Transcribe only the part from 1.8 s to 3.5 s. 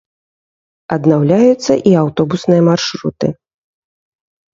і аўтобусныя маршруты.